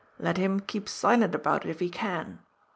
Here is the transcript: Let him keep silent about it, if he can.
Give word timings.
Let 0.17 0.37
him 0.37 0.61
keep 0.61 0.89
silent 0.89 1.35
about 1.35 1.63
it, 1.63 1.69
if 1.69 1.79
he 1.79 1.87
can. 1.91 2.39